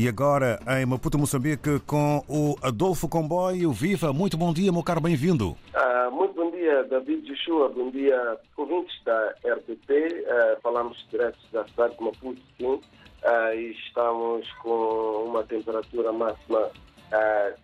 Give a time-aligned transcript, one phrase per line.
[0.00, 3.70] E agora em Maputo, Moçambique, com o Adolfo Comboio.
[3.70, 5.50] Viva, muito bom dia, meu caro, bem-vindo.
[5.74, 9.90] Uh, muito bom dia, David Joshua, bom dia, ouvintes da RTP.
[9.90, 12.64] Uh, falamos direto da cidade de Maputo, sim.
[12.64, 16.70] Uh, e estamos com uma temperatura máxima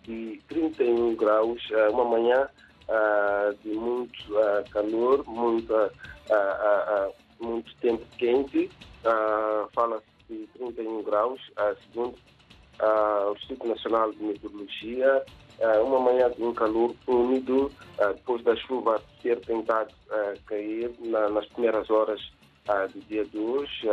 [0.03, 1.59] de 31 graus,
[1.91, 2.47] uma manhã
[3.63, 4.15] de muito
[4.69, 5.91] calor, muita,
[7.39, 8.69] muito tempo quente.
[9.73, 11.41] Fala-se de 31 graus,
[11.83, 12.15] segundo
[12.79, 15.23] o Instituto Nacional de Meteorologia,
[15.83, 19.93] uma manhã de um calor úmido, depois da chuva ter tentado
[20.45, 22.21] cair na, nas primeiras horas
[22.93, 23.87] do dia de hoje,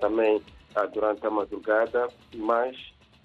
[0.00, 0.42] também
[0.92, 2.76] durante a madrugada, mas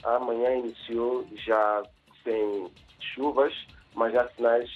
[0.03, 1.83] amanhã iniciou já
[2.23, 2.71] sem
[3.13, 3.53] chuvas,
[3.95, 4.69] mas há sinais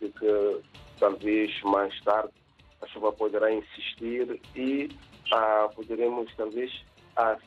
[0.00, 0.60] de que
[0.98, 2.32] talvez mais tarde
[2.82, 4.88] a chuva poderá insistir e
[5.76, 6.72] poderemos talvez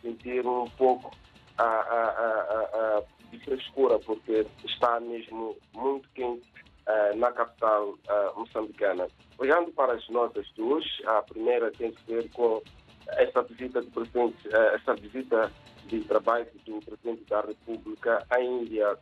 [0.02, 1.12] sentir um pouco
[1.58, 6.48] a, a, a, de frescura, porque está mesmo muito quente
[6.88, 9.08] uh, na capital uh, moçambicana.
[9.38, 12.62] Olhando para as notas de hoje, a primeira tem que ver com
[13.18, 15.52] esta visita do presidente, uh, esta visita
[15.88, 18.98] de trabalho do presidente da República à Índia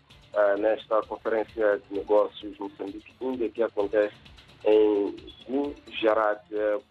[0.59, 4.15] nesta conferência de negócios Moçambique-Índia que acontece
[4.63, 5.15] em
[5.47, 6.43] Gujarat.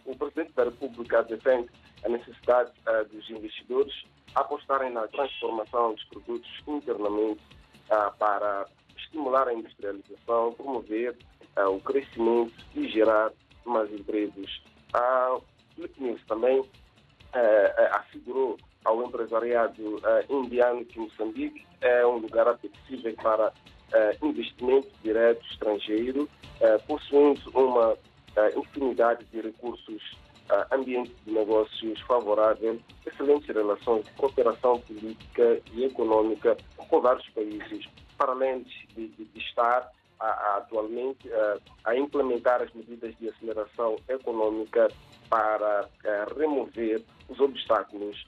[0.05, 1.69] o presidente da República defende
[2.03, 2.71] a necessidade
[3.11, 3.93] dos investidores
[4.35, 7.41] apostarem na transformação dos produtos internamente
[7.89, 8.65] ah, para
[8.97, 11.15] estimular a industrialização, promover
[11.55, 13.31] ah, o crescimento e gerar
[13.65, 14.63] mais empregos.
[14.93, 15.39] A
[15.75, 16.63] Filipe News também
[17.91, 23.53] assegurou ao empresariado indiano que Moçambique é um lugar apetecível para
[24.23, 26.27] investimento direto estrangeiro,
[26.87, 27.95] possuindo uma
[28.55, 30.01] infinidade de recursos
[30.71, 38.31] ambiente de negócios favorável, excelentes relações de cooperação política e econômica com vários países, para
[38.31, 43.95] além de, de, de estar a, a, atualmente a, a, implementar as medidas de aceleração
[44.07, 44.89] econômica
[45.29, 45.87] para
[46.35, 48.27] remover os obstáculos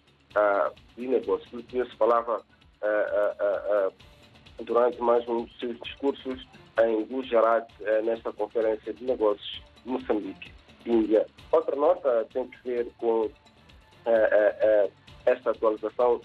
[0.95, 1.59] de negócio.
[1.73, 2.41] Isso falava
[4.59, 6.47] durante mais um dos seus discursos
[6.83, 7.67] em Gujarat,
[8.03, 10.60] nesta conferência de negócios de Moçambique.
[10.85, 11.25] Índia.
[11.51, 14.91] Outra nota tem que ver com uh, uh,
[15.25, 16.21] esta atualização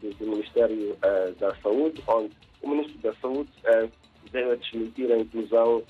[0.00, 0.96] do, do, Ministério
[1.38, 3.50] da Saúde, onde o Ministro da Saúde
[4.32, 5.82] veio a desmentir a inclusão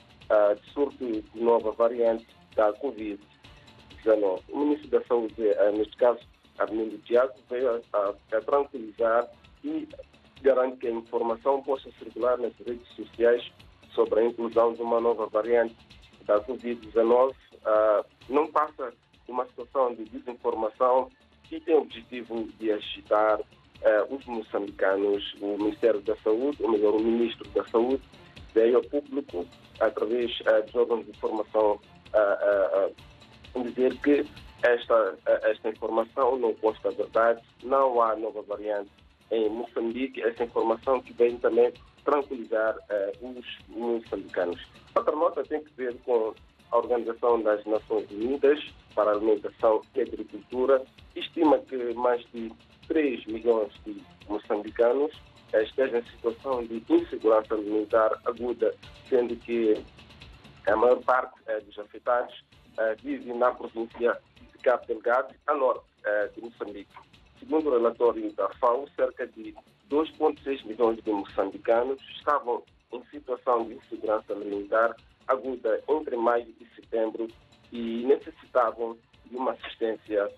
[0.56, 2.26] de surto de nova variante
[2.56, 4.42] da Covid-19.
[4.48, 5.34] O Ministro da Saúde,
[5.76, 6.18] neste caso,
[6.58, 9.28] Armindo Tiago, veio a, a tranquilizar
[9.64, 9.88] e
[10.42, 13.50] garante que a informação possa circular nas redes sociais
[13.94, 15.76] sobre a inclusão de uma nova variante
[16.24, 17.34] da Covid-19
[17.64, 18.92] uh, não passa
[19.28, 21.10] uma situação de desinformação
[21.44, 25.34] que tem o objetivo de agitar uh, os moçambicanos.
[25.40, 28.02] O Ministério da Saúde, ou melhor, o Ministro da Saúde,
[28.54, 29.46] veio ao público,
[29.80, 31.80] através uh, dos órgãos de informação,
[33.62, 34.26] dizer que
[34.62, 38.90] esta, esta informação não consta verdade, não há nova variante
[39.30, 41.72] em Moçambique, essa informação que vem também
[42.04, 42.76] tranquilizar
[43.20, 44.60] os moçambicanos.
[44.94, 46.34] Outra nota tem que ver com
[46.70, 48.60] a Organização das Nações Unidas
[48.94, 50.82] para a Alimentação e Agricultura
[51.14, 52.52] estima que mais de
[52.88, 55.12] 3 milhões de moçambicanos
[55.52, 58.74] estejam em situação de insegurança alimentar aguda,
[59.08, 59.82] sendo que
[60.66, 62.44] a maior parte eh, dos afetados
[62.78, 64.16] eh, vive na província
[64.52, 66.92] de Cabo Delgado, a norte eh, de Moçambique.
[67.40, 69.54] Segundo o relatório da FAO, cerca de
[69.90, 74.94] 2,6 milhões de moçambicanos estavam em situação de insegurança alimentar
[75.30, 77.28] aguda entre maio e setembro
[77.72, 80.28] e necessitavam de uma assistência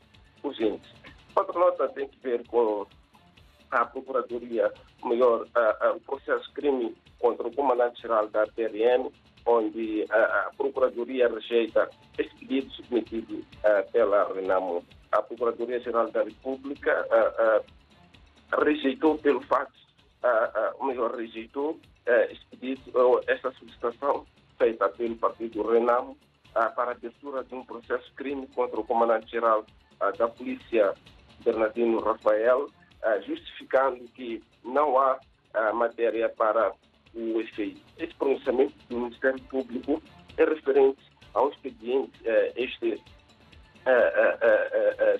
[0.43, 0.89] urgente.
[1.35, 2.87] Outra nota tem que ver com
[3.71, 4.71] a Procuradoria,
[5.03, 5.47] melhor,
[5.97, 9.11] o processo crime contra o comandante-geral da PRM,
[9.47, 11.89] onde a, a, Procuradoria rejeita
[12.19, 14.85] esse pedido submetido uh, pela Renamo.
[15.11, 19.73] A Procuradoria-Geral da República uh, rejeitou pelo fato,
[20.79, 24.25] ou melhor, rejeitou esse pedido, essa solicitação
[24.63, 26.17] feita pelo partido Renamo
[26.53, 29.67] para a abertura de um processo crime contra o comandante-geral
[30.17, 30.95] da Polícia,
[31.45, 32.69] Bernardino Rafael,
[33.27, 35.19] justificando que não há
[35.75, 36.73] matéria para
[37.13, 37.81] o efeito.
[37.99, 40.01] Esse pronunciamento do Ministério Público
[40.37, 41.03] é referente
[41.35, 42.13] ao expediente
[42.55, 43.03] este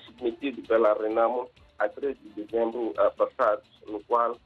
[0.05, 1.49] submetido pela Renamo
[1.79, 4.37] a 3 de dezembro passado, no qual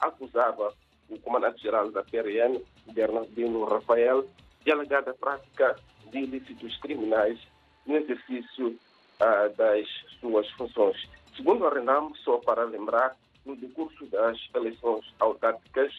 [0.00, 0.74] acusava
[1.08, 2.60] o comandante-geral da PRM,
[2.92, 4.26] Bernardino Rafael,
[4.64, 5.76] de alegada prática
[6.10, 7.38] de ilícitos criminais
[7.86, 9.86] no exercício uh, das
[10.20, 10.96] suas funções.
[11.36, 15.92] Segundo a Renam, só para lembrar, no decurso das eleições autárquicas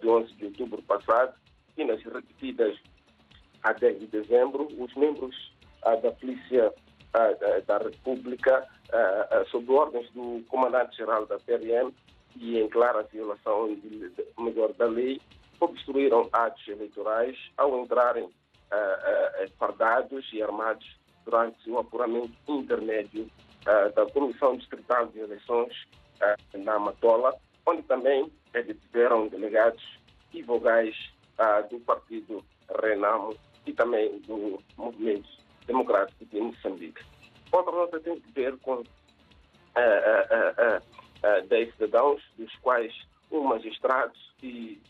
[0.00, 1.34] de 11 de outubro passado
[1.76, 2.78] e nas repetidas
[3.62, 5.52] a 10 de dezembro, os membros
[5.82, 6.72] da Polícia
[7.66, 8.68] da República,
[9.50, 11.92] sob ordens do Comandante-Geral da PRM
[12.36, 15.20] e em clara violação de, melhor da lei,
[15.60, 18.28] obstruíram atos eleitorais ao entrarem
[19.58, 20.84] fardados e armados
[21.24, 23.30] durante o apuramento intermédio
[23.94, 25.72] da Comissão Distrital de Eleições
[26.54, 27.34] na Matola,
[27.66, 29.82] onde também detiveram delegados
[30.32, 30.94] e vogais
[31.70, 32.44] do partido
[32.82, 33.36] Renamo
[33.66, 35.28] e também do Movimento
[35.66, 37.02] Democrático de Moçambique.
[37.52, 40.83] Outra nota tem a ver com uh, uh, uh,
[41.48, 42.92] 10 cidadãos, dos quais
[43.30, 44.12] um magistrado
[44.42, 44.80] e,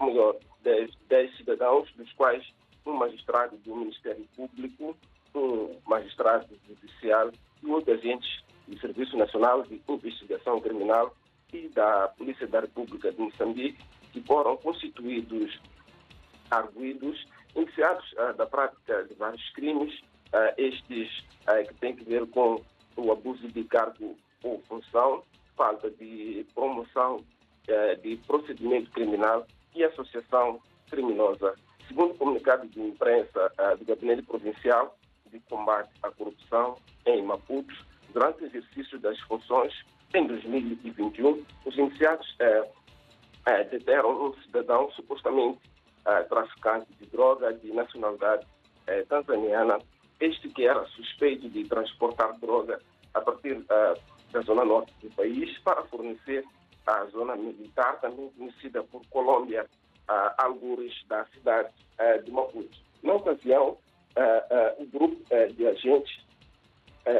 [0.00, 2.44] melhor, 10, 10 cidadãos, dos quais
[2.86, 4.96] um magistrado do Ministério Público,
[5.34, 7.30] um magistrado judicial
[7.62, 11.14] e outros agentes do Serviço Nacional de Investigação Criminal
[11.52, 13.78] e da Polícia da República de Moçambique,
[14.12, 15.58] que foram constituídos
[16.50, 22.26] arguídos, iniciados uh, da prática de vários crimes, uh, estes uh, que têm que ver
[22.28, 22.62] com
[22.96, 25.22] o abuso de cargo ou função,
[25.56, 27.24] falta de promoção
[28.02, 30.60] de procedimento criminal e associação
[30.90, 31.54] criminosa.
[31.86, 34.96] Segundo o comunicado de imprensa do Gabinete Provincial
[35.30, 36.76] de Combate à Corrupção
[37.06, 37.74] em Maputo,
[38.12, 39.72] durante o exercício das funções
[40.14, 42.26] em 2021, os iniciados
[43.70, 45.58] deteram um cidadão supostamente
[46.06, 49.78] uh, traficante de droga de nacionalidade uh, tanzaniana,
[50.20, 52.80] este que era suspeito de transportar droga
[53.14, 54.00] a partir uh,
[54.32, 56.44] da zona norte do país para fornecer
[56.86, 59.64] à zona militar, também conhecida por Colômbia,
[60.08, 61.68] uh, algures da cidade
[62.24, 62.80] de Maputo.
[63.00, 63.78] Na ocasião,
[64.78, 65.22] o grupo
[65.54, 66.18] de agentes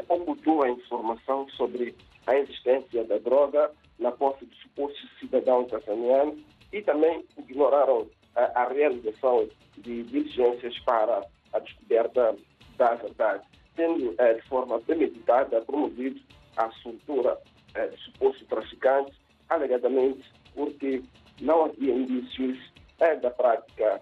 [0.09, 1.95] ocultou a informação sobre
[2.27, 6.37] a existência da droga na posse do suposto cidadão tanzaniano
[6.73, 9.47] e também ignoraram a realização
[9.77, 12.35] de diligências para a descoberta
[12.77, 13.43] da verdade,
[13.75, 16.19] tendo eh, de forma premeditada promovido
[16.57, 17.37] a soltura
[17.75, 19.15] eh, de supostos traficantes,
[19.49, 20.23] alegadamente
[20.53, 21.01] porque
[21.41, 22.57] não havia indícios
[22.99, 24.01] eh, da prática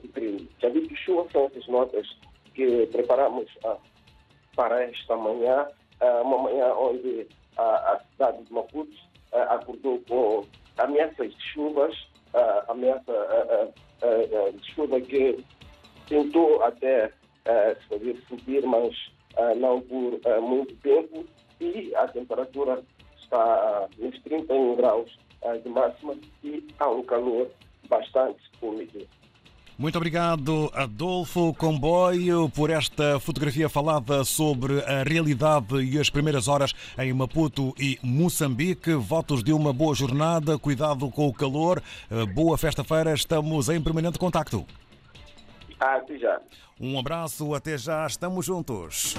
[0.00, 0.48] do crime.
[0.60, 2.06] Já vi que são essas notas
[2.54, 3.76] que preparamos ah,
[4.54, 5.66] para esta manhã,
[6.00, 8.96] ah, uma manhã onde a cidade de Maputo
[9.32, 10.46] acordou com
[10.78, 11.92] ameaças de chuvas,
[12.68, 13.72] ameaça
[14.52, 15.44] de chuva que
[16.08, 17.12] tentou até
[17.44, 18.94] se fazer subir, mas
[19.58, 21.24] não por muito tempo,
[21.60, 22.82] e a temperatura
[23.22, 25.10] está nos 31 graus
[25.62, 27.50] de máxima e há um calor
[27.88, 29.06] bastante úmido.
[29.76, 36.72] Muito obrigado, Adolfo Comboio, por esta fotografia falada sobre a realidade e as primeiras horas
[36.96, 38.94] em Maputo e Moçambique.
[38.94, 44.16] Votos de uma boa jornada, cuidado com o calor, eh, boa festa-feira, estamos em permanente
[44.16, 44.64] contacto.
[45.80, 46.40] Até já.
[46.80, 49.14] Um abraço, até já, estamos juntos.